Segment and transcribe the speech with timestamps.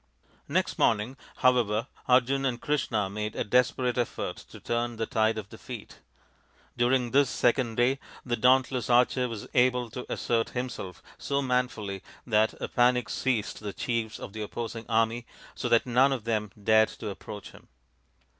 [0.47, 5.49] Next morning, however, Arjun and Krishna made a desperate effort to turn the tide of
[5.49, 5.99] defeat.
[6.75, 12.59] During this second day the dauntless archer was able to assert himself so manfully that
[12.59, 16.89] a panic seized the chiefs of the opposing army, so that none of them dared
[16.97, 17.67] to approach him.